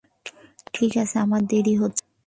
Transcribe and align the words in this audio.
ঠিক 0.73 0.91
আছে, 0.97 1.15
আমার 1.19 1.41
দেরি 1.45 1.73
হচ্ছে। 1.75 2.03